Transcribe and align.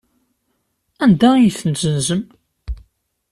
Anda 1.03 1.29
ay 1.33 1.51
ten-tessenzem? 1.59 2.21